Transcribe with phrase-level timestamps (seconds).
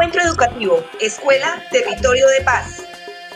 [0.00, 2.86] Encuentro Educativo, Escuela, Territorio de Paz.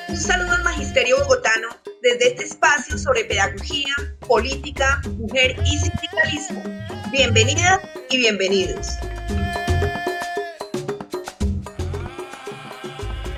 [0.09, 1.68] Un saludo al Magisterio Bogotano
[2.00, 3.95] desde este espacio sobre pedagogía,
[4.27, 6.62] política, mujer y sindicalismo.
[7.12, 8.96] Bienvenidas y bienvenidos.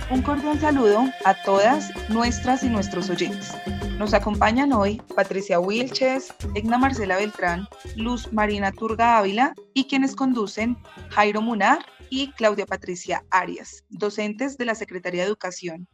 [0.08, 3.53] Un cordial saludo a todas nuestras y nuestros oyentes.
[3.99, 10.79] Nos acompañan hoy Patricia Wilches, Egna Marcela Beltrán, Luz Marina Turga Ávila y quienes conducen
[11.11, 15.89] Jairo Munar y Claudia Patricia Arias, docentes de la Secretaría de Educación.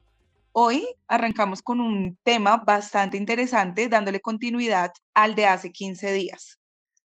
[0.52, 6.58] Hoy arrancamos con un tema bastante interesante, dándole continuidad al de hace 15 días.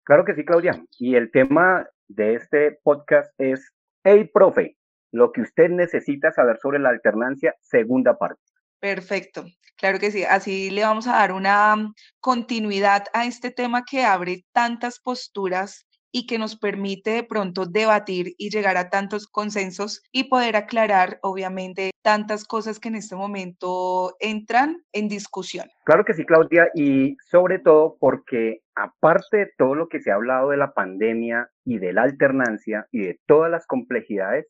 [0.03, 0.83] Claro que sí, Claudia.
[0.99, 4.77] Y el tema de este podcast es Hey, profe,
[5.13, 8.41] lo que usted necesita saber sobre la alternancia, segunda parte.
[8.81, 9.47] Perfecto,
[9.77, 10.25] claro que sí.
[10.25, 15.86] Así le vamos a dar una continuidad a este tema que abre tantas posturas
[16.17, 21.19] y que nos permite de pronto debatir y llegar a tantos consensos y poder aclarar,
[21.21, 25.67] obviamente, tantas cosas que en este momento entran en discusión.
[25.85, 30.15] Claro que sí, Claudia, y sobre todo porque aparte de todo lo que se ha
[30.15, 34.47] hablado de la pandemia y de la alternancia y de todas las complejidades,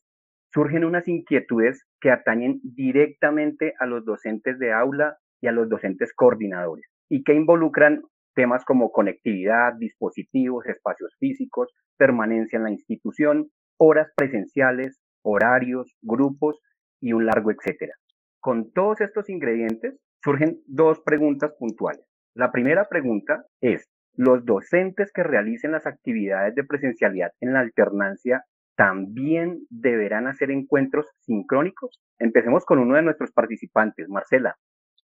[0.53, 6.13] surgen unas inquietudes que atañen directamente a los docentes de aula y a los docentes
[6.13, 8.03] coordinadores y que involucran
[8.37, 13.49] temas como conectividad, dispositivos, espacios físicos, permanencia en la institución,
[13.79, 16.59] horas presenciales, horarios, grupos
[17.01, 17.95] y un largo etcétera.
[18.39, 22.05] Con todos estos ingredientes surgen dos preguntas puntuales.
[22.35, 28.43] La primera pregunta es, ¿los docentes que realicen las actividades de presencialidad en la alternancia
[28.75, 31.99] también deberán hacer encuentros sincrónicos?
[32.19, 34.57] Empecemos con uno de nuestros participantes, Marcela.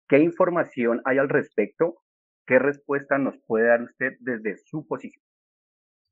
[0.09, 1.97] ¿Qué información hay al respecto?
[2.49, 5.23] ¿Qué respuesta nos puede dar usted desde su posición?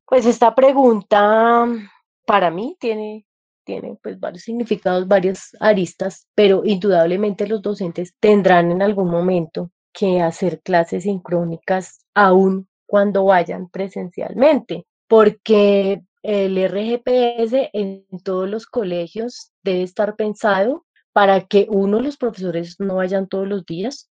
[0.06, 1.66] Pues esta pregunta
[2.26, 3.26] para mí tiene,
[3.64, 10.20] tiene pues varios significados, varias aristas, pero indudablemente los docentes tendrán en algún momento que
[10.20, 19.84] hacer clases sincrónicas aún cuando vayan presencialmente, porque el RGPS en todos los colegios debe
[19.84, 20.84] estar pensado
[21.14, 24.10] para que uno, los profesores no vayan todos los días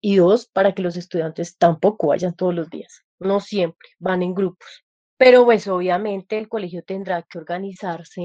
[0.00, 3.02] y dos, para que los estudiantes tampoco vayan todos los días.
[3.18, 4.84] No siempre, van en grupos.
[5.18, 8.22] Pero pues obviamente el colegio tendrá que organizarse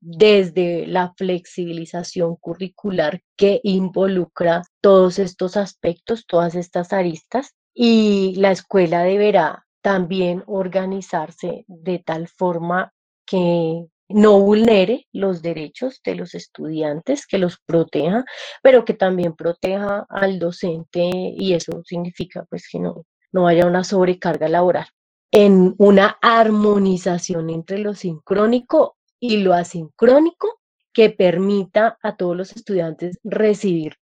[0.00, 9.02] desde la flexibilización curricular que involucra todos estos aspectos, todas estas aristas, y la escuela
[9.02, 12.92] deberá también organizarse de tal forma
[13.24, 18.24] que no vulnere los derechos de los estudiantes, que los proteja,
[18.62, 23.84] pero que también proteja al docente y eso significa pues que no, no haya una
[23.84, 24.86] sobrecarga laboral.
[25.30, 30.60] En una armonización entre lo sincrónico y lo asincrónico
[30.92, 33.96] que permita a todos los estudiantes recibir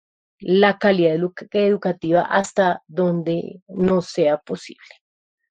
[0.41, 1.16] la calidad
[1.52, 4.84] educativa hasta donde no sea posible.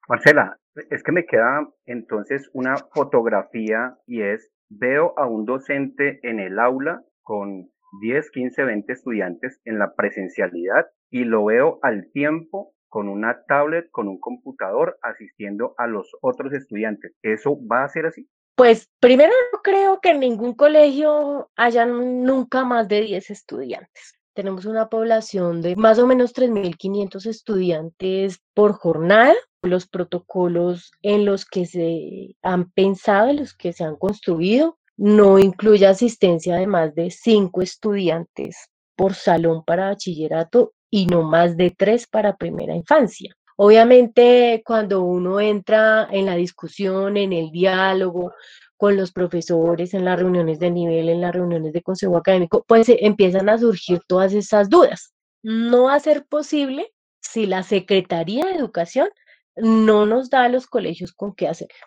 [0.09, 0.57] Marcela,
[0.89, 6.59] es que me queda entonces una fotografía y es, veo a un docente en el
[6.59, 7.69] aula con
[8.01, 13.89] 10, 15, 20 estudiantes en la presencialidad y lo veo al tiempo con una tablet,
[13.91, 17.13] con un computador, asistiendo a los otros estudiantes.
[17.21, 18.29] ¿Eso va a ser así?
[18.55, 24.20] Pues primero no creo que en ningún colegio hayan nunca más de 10 estudiantes.
[24.33, 29.33] Tenemos una población de más o menos 3.500 estudiantes por jornada.
[29.61, 35.37] Los protocolos en los que se han pensado, en los que se han construido, no
[35.37, 41.71] incluye asistencia de más de cinco estudiantes por salón para bachillerato y no más de
[41.71, 43.35] tres para primera infancia.
[43.57, 48.33] Obviamente, cuando uno entra en la discusión, en el diálogo,
[48.81, 52.87] con los profesores, en las reuniones de nivel, en las reuniones de consejo académico, pues
[52.89, 55.13] empiezan a surgir todas esas dudas.
[55.43, 56.91] No va a ser posible
[57.21, 59.09] si la Secretaría de Educación
[59.55, 61.85] no nos da a los colegios con qué hacerlo.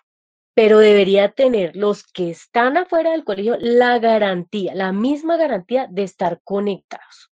[0.53, 6.03] Pero debería tener los que están afuera del colegio la garantía, la misma garantía de
[6.03, 7.29] estar conectados.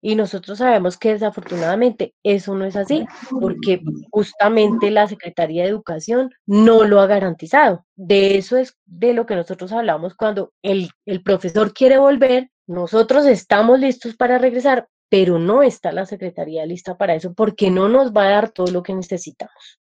[0.00, 3.04] Y nosotros sabemos que desafortunadamente eso no es así,
[3.40, 7.84] porque justamente la Secretaría de Educación no lo ha garantizado.
[7.96, 13.26] De eso es de lo que nosotros hablamos cuando el, el profesor quiere volver, nosotros
[13.26, 18.12] estamos listos para regresar, pero no está la Secretaría lista para eso porque no nos
[18.12, 19.80] va a dar todo lo que necesitamos.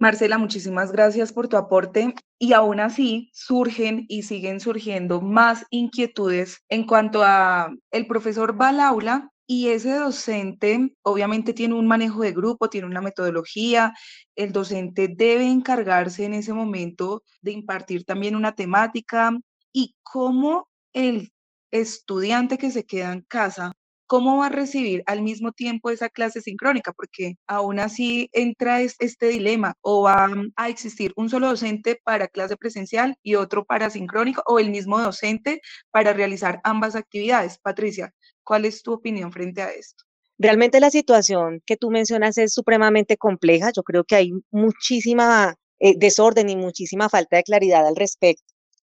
[0.00, 6.64] Marcela, muchísimas gracias por tu aporte y aún así surgen y siguen surgiendo más inquietudes
[6.70, 12.22] en cuanto a el profesor va al aula y ese docente obviamente tiene un manejo
[12.22, 13.92] de grupo, tiene una metodología,
[14.36, 19.36] el docente debe encargarse en ese momento de impartir también una temática
[19.72, 21.32] y cómo el
[21.72, 23.72] estudiante que se queda en casa
[24.10, 26.92] ¿cómo va a recibir al mismo tiempo esa clase sincrónica?
[26.92, 32.56] Porque aún así entra este dilema, o va a existir un solo docente para clase
[32.56, 35.60] presencial y otro para sincrónico, o el mismo docente
[35.92, 37.58] para realizar ambas actividades.
[37.58, 38.12] Patricia,
[38.42, 40.02] ¿cuál es tu opinión frente a esto?
[40.38, 43.70] Realmente la situación que tú mencionas es supremamente compleja.
[43.70, 48.42] Yo creo que hay muchísima eh, desorden y muchísima falta de claridad al respecto.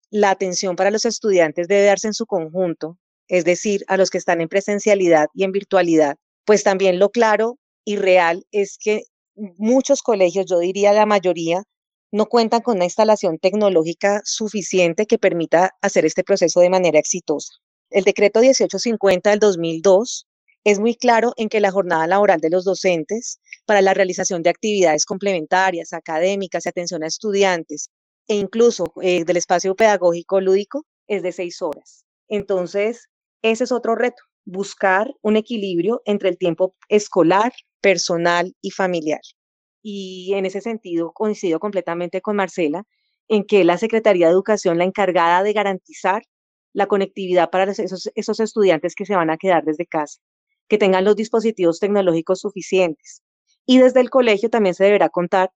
[0.09, 2.97] La atención para los estudiantes debe darse en su conjunto
[3.27, 7.57] es decir, a los que están en presencialidad y en virtualidad, pues también lo claro
[7.85, 9.03] y real es que
[9.35, 11.63] muchos colegios, yo diría la mayoría,
[12.11, 17.53] no cuentan con una instalación tecnológica suficiente que permita hacer este proceso de manera exitosa.
[17.89, 20.27] El decreto 1850 del 2002
[20.63, 24.49] es muy claro en que la jornada laboral de los docentes para la realización de
[24.49, 27.89] actividades complementarias, académicas y atención a estudiantes
[28.27, 32.05] e incluso eh, del espacio pedagógico lúdico es de seis horas.
[32.29, 33.09] Entonces,
[33.43, 39.21] ese es otro reto, buscar un equilibrio entre el tiempo escolar, personal y familiar.
[39.81, 42.85] Y en ese sentido coincido completamente con Marcela
[43.27, 46.23] en que la Secretaría de Educación, la encargada de garantizar
[46.73, 50.19] la conectividad para esos, estudiantes que se van a quedar desde casa,
[50.67, 53.21] que tengan los dispositivos tecnológicos suficientes.
[53.65, 55.51] Y desde el colegio también se deberá contar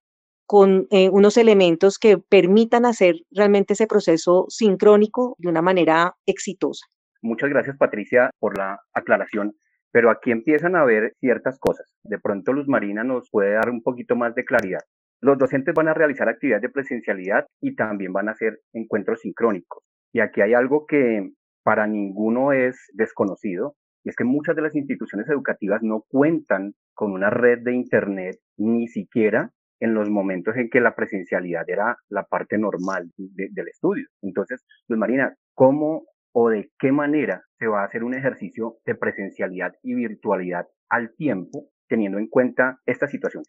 [0.45, 6.85] con eh, unos elementos que permitan hacer realmente ese proceso sincrónico de una manera exitosa.
[7.21, 9.53] Muchas gracias Patricia por la aclaración,
[9.91, 11.91] pero aquí empiezan a ver ciertas cosas.
[12.03, 14.81] De pronto Luz Marina nos puede dar un poquito más de claridad.
[15.19, 19.83] Los docentes van a realizar actividades de presencialidad y también van a hacer encuentros sincrónicos.
[20.13, 21.31] Y aquí hay algo que
[21.63, 27.11] para ninguno es desconocido, y es que muchas de las instituciones educativas no cuentan con
[27.11, 32.23] una red de Internet ni siquiera en los momentos en que la presencialidad era la
[32.23, 34.07] parte normal del estudio.
[34.21, 36.05] Entonces, Luz Marina, ¿cómo
[36.39, 41.15] o de qué manera se va a hacer un ejercicio de presencialidad y virtualidad al
[41.15, 43.43] tiempo, teniendo en cuenta esta situación.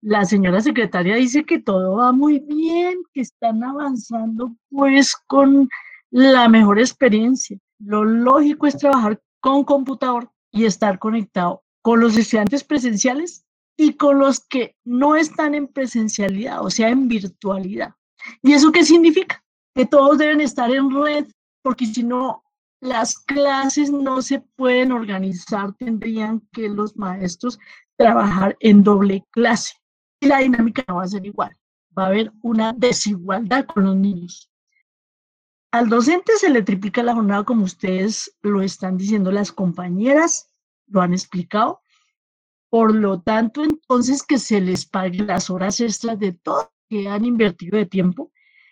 [0.00, 5.68] La señora secretaria dice que todo va muy bien, que están avanzando pues con
[6.10, 7.58] la mejor experiencia.
[7.80, 13.44] Lo lógico es trabajar con computador y estar conectado con los estudiantes presenciales
[13.76, 17.90] y con los que no están en presencialidad, o sea, en virtualidad.
[18.40, 19.44] ¿Y eso qué significa?
[19.74, 21.26] Que todos deben estar en red
[21.66, 22.44] porque si no,
[22.80, 27.58] las clases no se pueden organizar, tendrían que los maestros
[27.96, 29.74] trabajar en doble clase
[30.20, 31.50] y la dinámica no va a ser igual,
[31.98, 34.48] va a haber una desigualdad con los niños.
[35.72, 40.48] Al docente se le triplica la jornada como ustedes lo están diciendo las compañeras,
[40.86, 41.80] lo han explicado.
[42.70, 47.24] Por lo tanto, entonces que se les pague las horas extras de todo que han
[47.24, 48.30] invertido de tiempo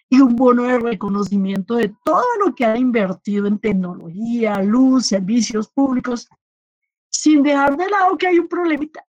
[0.09, 5.69] y un bono de reconocimiento de todo lo que ha invertido en tecnología, luz, servicios
[5.69, 6.29] públicos,
[7.11, 9.05] sin dejar de lado que hay un problemita,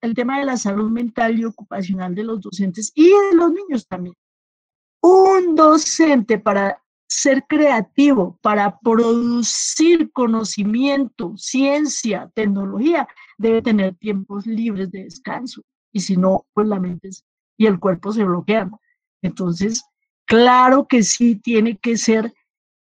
[0.00, 3.86] el tema de la salud mental y ocupacional de los docentes y de los niños
[3.86, 4.14] también.
[5.02, 13.08] Un docente para ser creativo, para producir conocimiento, ciencia, tecnología,
[13.38, 15.62] debe tener tiempos libres de descanso.
[15.92, 17.10] Y si no, pues la mente
[17.56, 18.72] y el cuerpo se bloquean.
[19.22, 19.84] Entonces,
[20.28, 22.34] Claro que sí, tiene que ser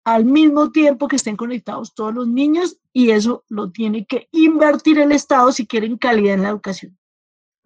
[0.04, 4.98] al mismo tiempo que estén conectados todos los niños y eso lo tiene que invertir
[4.98, 6.96] el Estado si quieren calidad en la educación.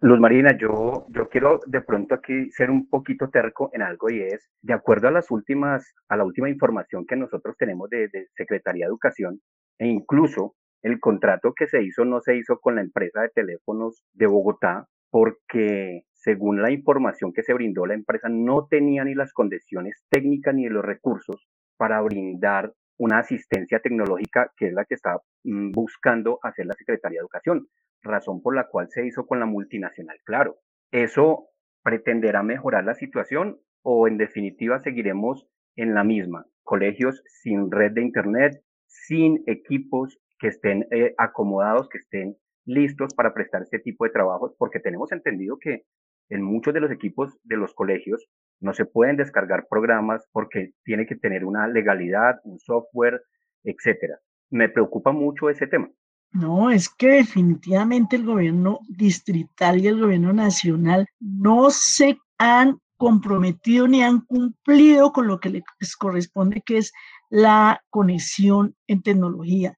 [0.01, 4.21] Luz Marina, yo, yo quiero de pronto aquí ser un poquito terco en algo y
[4.21, 8.27] es, de acuerdo a las últimas, a la última información que nosotros tenemos de, de
[8.35, 9.41] Secretaría de Educación,
[9.77, 14.03] e incluso el contrato que se hizo no se hizo con la empresa de teléfonos
[14.13, 19.31] de Bogotá, porque según la información que se brindó, la empresa no tenía ni las
[19.31, 21.47] condiciones técnicas ni los recursos
[21.77, 27.19] para brindar una asistencia tecnológica que es la que está mm, buscando hacer la Secretaría
[27.19, 27.67] de Educación,
[28.01, 30.17] razón por la cual se hizo con la multinacional.
[30.25, 30.57] Claro,
[30.91, 31.47] ¿eso
[31.83, 35.47] pretenderá mejorar la situación o en definitiva seguiremos
[35.77, 36.45] en la misma?
[36.63, 42.35] Colegios sin red de Internet, sin equipos que estén eh, acomodados, que estén
[42.65, 45.85] listos para prestar este tipo de trabajos, porque tenemos entendido que
[46.29, 48.27] en muchos de los equipos de los colegios
[48.59, 53.21] no se pueden descargar programas porque tiene que tener una legalidad, un software,
[53.63, 54.19] etcétera.
[54.49, 55.89] Me preocupa mucho ese tema.
[56.31, 63.87] No, es que definitivamente el gobierno distrital y el gobierno nacional no se han comprometido
[63.87, 66.91] ni han cumplido con lo que les corresponde, que es
[67.29, 69.75] la conexión en tecnología.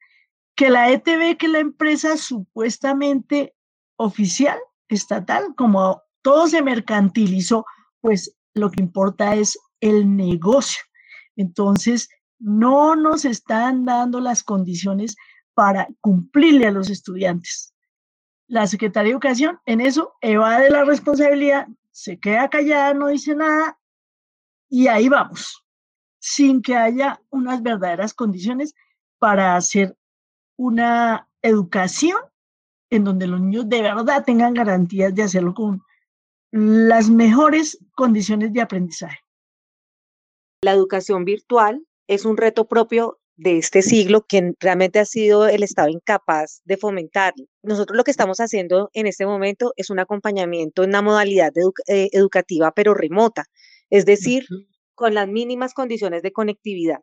[0.56, 3.54] Que la ETV, que es la empresa supuestamente
[3.96, 4.58] oficial,
[4.90, 7.66] estatal, como todo se mercantilizó,
[8.00, 10.82] pues lo que importa es el negocio.
[11.36, 12.10] Entonces,
[12.40, 15.16] no nos están dando las condiciones
[15.54, 17.74] para cumplirle a los estudiantes.
[18.48, 23.78] La Secretaría de Educación en eso evade la responsabilidad, se queda callada, no dice nada
[24.70, 25.66] y ahí vamos,
[26.20, 28.74] sin que haya unas verdaderas condiciones
[29.20, 29.96] para hacer
[30.58, 32.18] una educación
[32.90, 35.82] en donde los niños de verdad tengan garantías de hacerlo con
[36.52, 39.20] las mejores condiciones de aprendizaje.
[40.62, 45.64] La educación virtual es un reto propio de este siglo que realmente ha sido el
[45.64, 47.34] Estado incapaz de fomentar.
[47.64, 51.52] Nosotros lo que estamos haciendo en este momento es un acompañamiento en una modalidad
[51.88, 53.46] eh, educativa pero remota,
[53.90, 54.46] es decir,
[54.94, 57.00] con las mínimas condiciones de conectividad.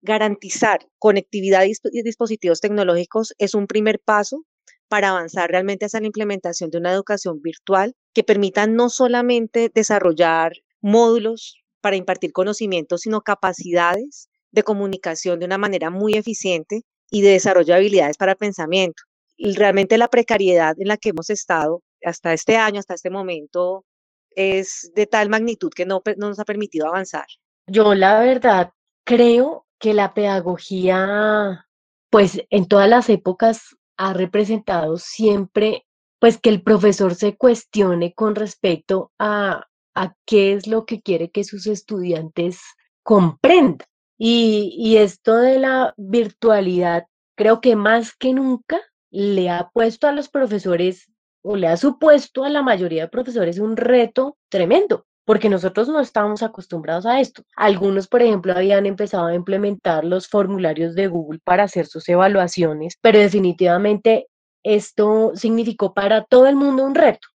[0.00, 4.44] Garantizar conectividad y dispositivos tecnológicos es un primer paso
[4.88, 10.52] para avanzar realmente hacia la implementación de una educación virtual que permita no solamente desarrollar
[10.80, 17.30] módulos para impartir conocimientos, sino capacidades de comunicación de una manera muy eficiente y de
[17.30, 19.02] desarrollo de habilidades para el pensamiento.
[19.36, 23.84] Y realmente la precariedad en la que hemos estado hasta este año, hasta este momento,
[24.30, 27.26] es de tal magnitud que no, no nos ha permitido avanzar.
[27.66, 28.70] Yo la verdad
[29.04, 31.66] creo que la pedagogía,
[32.10, 35.83] pues en todas las épocas ha representado siempre,
[36.24, 41.30] pues que el profesor se cuestione con respecto a, a qué es lo que quiere
[41.30, 42.62] que sus estudiantes
[43.02, 43.86] comprendan.
[44.16, 47.04] Y, esto de la virtualidad,
[47.36, 51.10] creo que más que nunca le ha puesto a los profesores
[51.42, 56.00] o le ha supuesto a la mayoría de profesores un reto tremendo, porque nosotros no
[56.00, 57.42] estábamos acostumbrados a esto.
[57.54, 62.96] Algunos, por ejemplo, habían empezado a implementar los formularios de Google para hacer sus evaluaciones,
[63.02, 64.28] pero definitivamente
[64.64, 67.28] esto significó para todo el mundo un reto.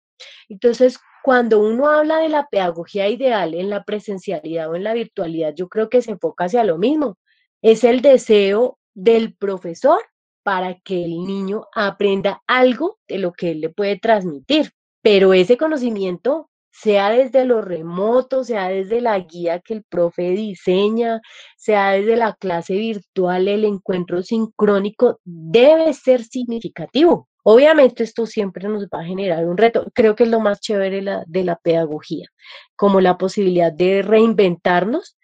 [0.48, 5.54] Entonces, cuando uno habla de la pedagogía ideal en la presencialidad o en la virtualidad,
[5.54, 7.16] yo creo que se enfoca hacia lo mismo.
[7.62, 10.00] Es el deseo del profesor
[10.42, 14.72] para que el niño aprenda algo de lo que él le puede transmitir.
[15.02, 21.20] Pero ese conocimiento, sea desde lo remoto, sea desde la guía que el profe diseña,
[21.56, 27.28] sea desde la clase virtual, el encuentro sincrónico, debe ser significativo.
[27.42, 29.86] Obviamente esto siempre nos va a generar un reto.
[29.94, 32.28] Creo que es lo más chévere de la pedagogía,
[32.76, 35.16] como la posibilidad de reinventarnos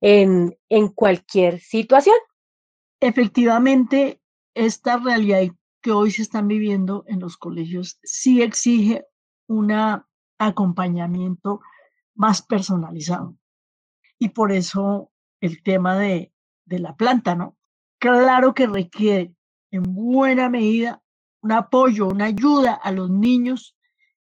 [0.00, 2.16] en, en cualquier situación.
[3.00, 4.20] Efectivamente,
[4.54, 5.42] esta realidad
[5.82, 9.04] que hoy se están viviendo en los colegios sí exige
[9.48, 9.72] un
[10.46, 11.60] acompañamiento
[12.14, 13.36] más personalizado.
[14.18, 16.32] Y por eso el tema de,
[16.64, 17.56] de la planta, ¿no?
[17.98, 19.34] Claro que requiere
[19.70, 21.02] en buena medida
[21.40, 23.76] un apoyo, una ayuda a los niños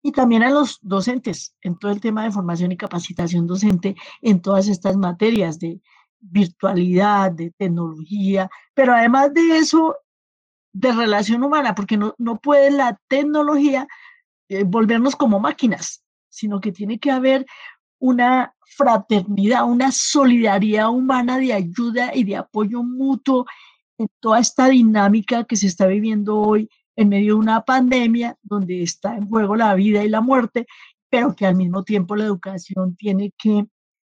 [0.01, 4.41] y también a los docentes en todo el tema de formación y capacitación docente en
[4.41, 5.81] todas estas materias de
[6.19, 9.95] virtualidad, de tecnología, pero además de eso,
[10.73, 13.87] de relación humana, porque no, no puede la tecnología
[14.51, 17.45] eh, volvernos como máquinas, sino que tiene que haber
[17.99, 23.45] una fraternidad, una solidaridad humana de ayuda y de apoyo mutuo
[23.97, 28.83] en toda esta dinámica que se está viviendo hoy en medio de una pandemia donde
[28.83, 30.67] está en juego la vida y la muerte,
[31.09, 33.65] pero que al mismo tiempo la educación tiene que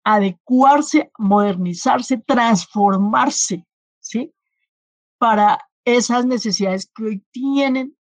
[0.02, 3.66] adecuarse, modernizarse, transformarse,
[4.00, 4.32] ¿sí?
[5.18, 7.94] Para esas necesidades que hoy tienen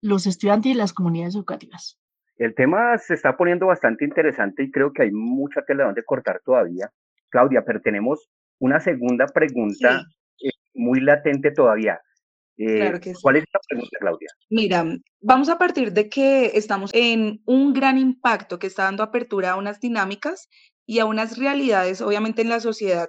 [0.00, 1.98] los estudiantes y las comunidades educativas.
[2.36, 6.40] El tema se está poniendo bastante interesante y creo que hay mucha tela donde cortar
[6.44, 6.90] todavía,
[7.30, 8.28] Claudia, pero tenemos
[8.60, 10.06] una segunda pregunta
[10.42, 12.00] eh, muy latente todavía.
[12.56, 14.28] Eh, ¿Cuál es la pregunta, Claudia?
[14.50, 14.84] Mira,
[15.20, 19.56] vamos a partir de que estamos en un gran impacto que está dando apertura a
[19.56, 20.48] unas dinámicas
[20.84, 23.08] y a unas realidades, obviamente, en la sociedad,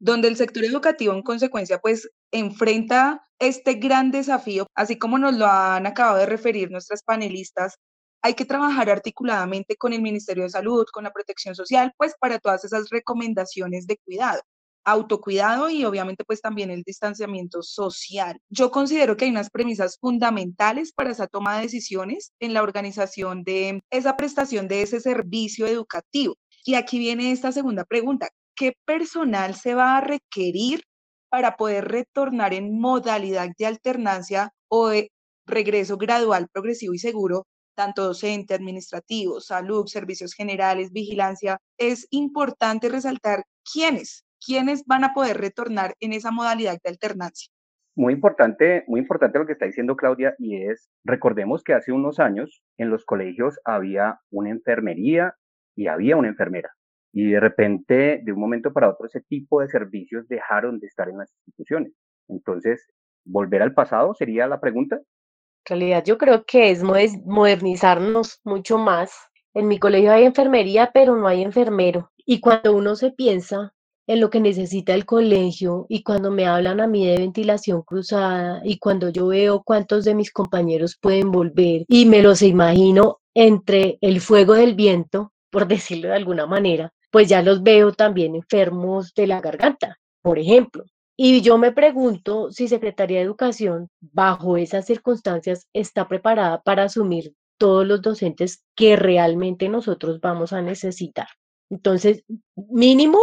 [0.00, 5.46] donde el sector educativo, en consecuencia, pues enfrenta este gran desafío, así como nos lo
[5.46, 7.76] han acabado de referir nuestras panelistas.
[8.22, 12.38] Hay que trabajar articuladamente con el Ministerio de Salud, con la Protección Social, pues para
[12.38, 14.40] todas esas recomendaciones de cuidado
[14.88, 18.40] autocuidado y obviamente pues también el distanciamiento social.
[18.48, 23.44] Yo considero que hay unas premisas fundamentales para esa toma de decisiones en la organización
[23.44, 26.36] de esa prestación de ese servicio educativo.
[26.64, 28.30] Y aquí viene esta segunda pregunta.
[28.54, 30.82] ¿Qué personal se va a requerir
[31.30, 35.10] para poder retornar en modalidad de alternancia o de
[35.46, 43.44] regreso gradual, progresivo y seguro tanto docente, administrativo, salud, servicios generales, vigilancia, es importante resaltar
[43.72, 47.50] quiénes quiénes van a poder retornar en esa modalidad de alternancia.
[47.96, 52.20] Muy importante, muy importante lo que está diciendo Claudia y es, recordemos que hace unos
[52.20, 55.34] años en los colegios había una enfermería
[55.74, 56.70] y había una enfermera.
[57.12, 61.08] Y de repente, de un momento para otro, ese tipo de servicios dejaron de estar
[61.08, 61.92] en las instituciones.
[62.28, 62.86] Entonces,
[63.24, 64.96] ¿volver al pasado sería la pregunta?
[64.96, 69.12] En realidad yo creo que es modernizarnos mucho más.
[69.54, 72.10] En mi colegio hay enfermería, pero no hay enfermero.
[72.24, 73.72] Y cuando uno se piensa
[74.08, 78.62] en lo que necesita el colegio y cuando me hablan a mí de ventilación cruzada
[78.64, 83.98] y cuando yo veo cuántos de mis compañeros pueden volver y me los imagino entre
[84.00, 89.14] el fuego del viento, por decirlo de alguna manera, pues ya los veo también enfermos
[89.14, 90.84] de la garganta, por ejemplo.
[91.16, 97.34] Y yo me pregunto si Secretaría de Educación, bajo esas circunstancias, está preparada para asumir
[97.58, 101.26] todos los docentes que realmente nosotros vamos a necesitar.
[101.70, 102.24] Entonces,
[102.54, 103.18] mínimo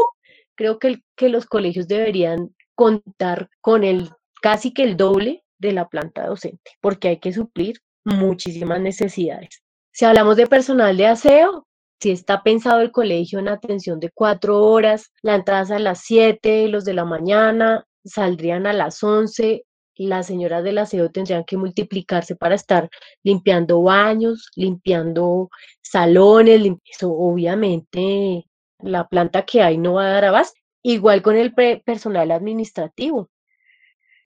[0.55, 4.09] creo que, los colegios deberían contar con el
[4.41, 9.63] casi que el doble de la planta docente, porque hay que suplir muchísimas necesidades.
[9.91, 11.65] Si hablamos de personal de aseo,
[11.99, 16.01] si está pensado el colegio en atención de cuatro horas, la entrada es a las
[16.01, 21.57] siete, los de la mañana saldrían a las once, las señoras del aseo tendrían que
[21.57, 22.89] multiplicarse para estar
[23.23, 25.49] limpiando baños, limpiando
[25.81, 28.45] salones, eso obviamente
[28.79, 30.59] la planta que hay no va a dar abasto.
[30.83, 33.29] Igual con el personal administrativo.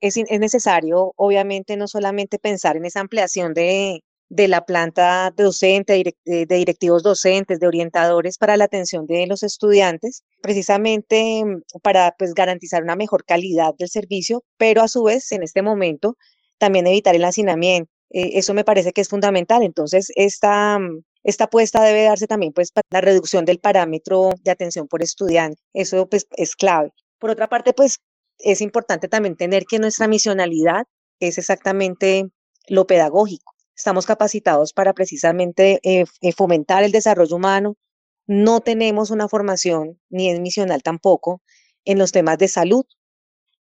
[0.02, 6.02] Es, es, necesario, obviamente, no solamente pensar en esa ampliación de, de la planta docente,
[6.24, 12.32] de directivos docentes, de orientadores para la atención de los estudiantes, precisamente mm, para pues,
[12.32, 16.16] garantizar una mejor calidad del servicio, pero a su vez, en este momento,
[16.58, 17.90] también evitar el hacinamiento.
[18.10, 19.62] Eh, eso me parece que es fundamental.
[19.64, 24.50] Entonces, esta, mm, esta apuesta debe darse también pues para la reducción del parámetro de
[24.52, 25.60] atención por estudiante.
[25.74, 26.92] Eso pues es clave.
[27.18, 27.98] Por otra parte, pues
[28.38, 30.84] es importante también tener que nuestra misionalidad
[31.20, 32.30] es exactamente
[32.68, 33.49] lo pedagógico.
[33.80, 37.78] Estamos capacitados para precisamente eh, eh, fomentar el desarrollo humano.
[38.26, 41.40] No tenemos una formación, ni es misional tampoco,
[41.86, 42.84] en los temas de salud.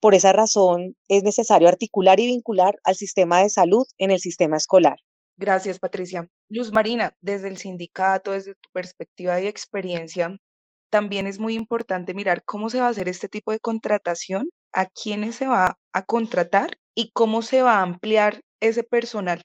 [0.01, 4.59] Por esa razón, es necesario articular y vincular al sistema de salud en el sistema
[4.59, 4.99] escolar.
[5.39, 6.29] Gracias, Patricia.
[6.51, 10.37] Luz Marina, desde el sindicato, desde tu perspectiva y experiencia,
[10.91, 14.85] también es muy importante mirar cómo se va a hacer este tipo de contratación, a
[14.85, 19.43] quiénes se va a contratar y cómo se va a ampliar ese personal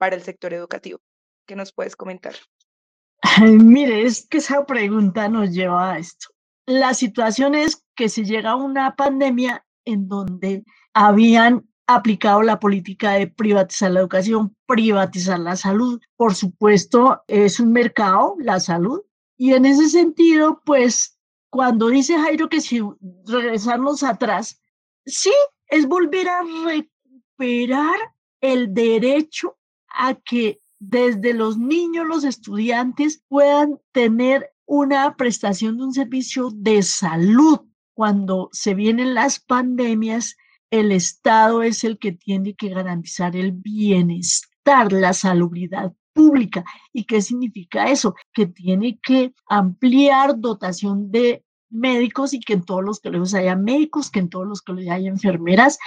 [0.00, 0.98] para el sector educativo.
[1.46, 2.34] ¿Qué nos puedes comentar?
[3.42, 6.28] mire, es que esa pregunta nos lleva a esto.
[6.64, 13.12] La situación es que se llega a una pandemia en donde habían aplicado la política
[13.12, 16.00] de privatizar la educación, privatizar la salud.
[16.16, 19.02] Por supuesto, es un mercado, la salud.
[19.36, 21.18] Y en ese sentido, pues,
[21.50, 22.80] cuando dice Jairo que si
[23.26, 24.62] regresarnos atrás,
[25.04, 25.32] sí,
[25.66, 27.98] es volver a recuperar
[28.40, 29.58] el derecho
[29.90, 36.82] a que desde los niños, los estudiantes puedan tener una prestación de un servicio de
[36.82, 37.60] salud.
[37.94, 40.36] Cuando se vienen las pandemias,
[40.70, 46.64] el Estado es el que tiene que garantizar el bienestar, la salubridad pública.
[46.92, 48.14] ¿Y qué significa eso?
[48.32, 54.10] Que tiene que ampliar dotación de médicos y que en todos los colegios haya médicos,
[54.10, 55.78] que en todos los colegios haya enfermeras.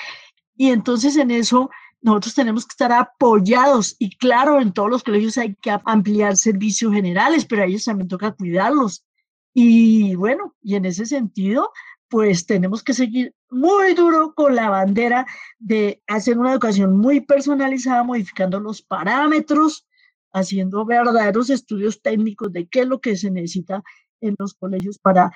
[0.55, 1.69] Y entonces en eso
[2.03, 6.93] nosotros tenemos que estar apoyados y claro, en todos los colegios hay que ampliar servicios
[6.93, 9.05] generales, pero a ellos también toca cuidarlos.
[9.53, 11.71] Y bueno, y en ese sentido,
[12.09, 15.25] pues tenemos que seguir muy duro con la bandera
[15.59, 19.87] de hacer una educación muy personalizada, modificando los parámetros,
[20.33, 23.81] haciendo verdaderos estudios técnicos de qué es lo que se necesita
[24.19, 25.31] en los colegios para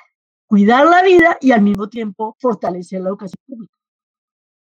[0.47, 3.77] cuidar la vida y al mismo tiempo fortalecer la educación pública.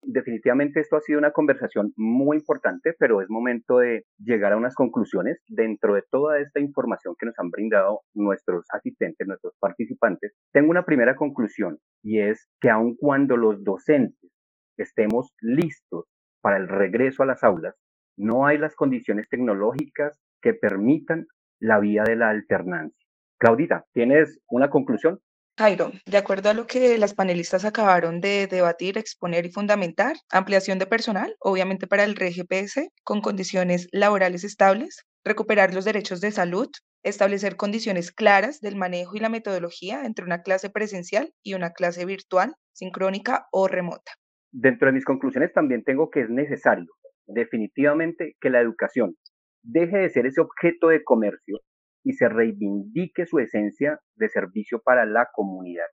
[0.05, 4.75] Definitivamente esto ha sido una conversación muy importante, pero es momento de llegar a unas
[4.75, 10.33] conclusiones dentro de toda esta información que nos han brindado nuestros asistentes, nuestros participantes.
[10.53, 14.31] Tengo una primera conclusión y es que aun cuando los docentes
[14.77, 16.07] estemos listos
[16.41, 17.77] para el regreso a las aulas,
[18.17, 21.27] no hay las condiciones tecnológicas que permitan
[21.61, 23.07] la vía de la alternancia.
[23.39, 25.21] Claudita, ¿tienes una conclusión?
[25.59, 30.79] Jairo, de acuerdo a lo que las panelistas acabaron de debatir, exponer y fundamentar, ampliación
[30.79, 36.69] de personal, obviamente para el RGPS, con condiciones laborales estables, recuperar los derechos de salud,
[37.03, 42.07] establecer condiciones claras del manejo y la metodología entre una clase presencial y una clase
[42.07, 44.13] virtual, sincrónica o remota.
[44.53, 46.89] Dentro de mis conclusiones también tengo que es necesario,
[47.27, 49.17] definitivamente, que la educación
[49.63, 51.61] deje de ser ese objeto de comercio
[52.05, 55.87] y se reivindique su esencia de servicio para la comunidad.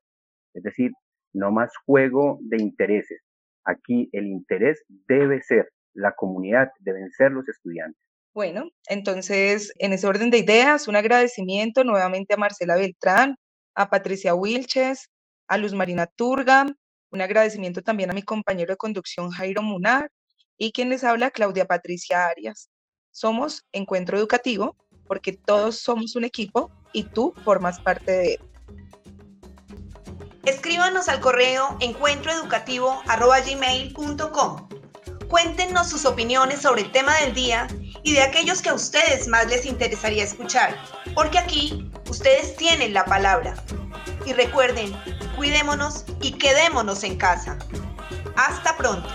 [0.53, 0.91] Es decir,
[1.33, 3.21] no más juego de intereses.
[3.65, 8.01] Aquí el interés debe ser la comunidad, deben ser los estudiantes.
[8.33, 13.35] Bueno, entonces, en ese orden de ideas, un agradecimiento nuevamente a Marcela Beltrán,
[13.75, 15.09] a Patricia Wilches,
[15.47, 16.67] a Luz Marina Turga,
[17.11, 20.11] un agradecimiento también a mi compañero de conducción Jairo Munar
[20.57, 22.69] y quien les habla Claudia Patricia Arias.
[23.11, 24.75] Somos Encuentro Educativo
[25.09, 28.39] porque todos somos un equipo y tú formas parte de él.
[30.45, 34.69] Escríbanos al correo encuentroeducativo.gmail.com
[35.27, 37.67] Cuéntenos sus opiniones sobre el tema del día
[38.03, 40.77] y de aquellos que a ustedes más les interesaría escuchar,
[41.13, 43.55] porque aquí ustedes tienen la palabra.
[44.25, 44.93] Y recuerden,
[45.35, 47.57] cuidémonos y quedémonos en casa.
[48.35, 49.09] Hasta pronto.